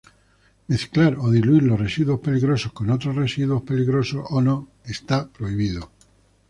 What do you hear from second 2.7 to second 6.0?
con otros residuos peligrosos o no, está prohibido.